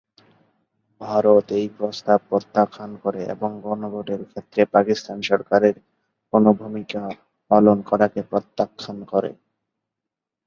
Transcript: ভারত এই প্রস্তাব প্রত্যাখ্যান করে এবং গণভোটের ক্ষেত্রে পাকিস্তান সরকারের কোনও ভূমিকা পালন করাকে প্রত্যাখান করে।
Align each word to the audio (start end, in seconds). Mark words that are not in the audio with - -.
ভারত 1.01 1.45
এই 1.59 1.67
প্রস্তাব 1.77 2.19
প্রত্যাখ্যান 2.29 2.91
করে 3.03 3.21
এবং 3.33 3.49
গণভোটের 3.65 4.21
ক্ষেত্রে 4.29 4.61
পাকিস্তান 4.73 5.17
সরকারের 5.29 5.75
কোনও 6.33 6.51
ভূমিকা 6.61 7.01
পালন 7.51 7.77
করাকে 7.89 8.21
প্রত্যাখান 8.29 8.97
করে। 9.11 9.31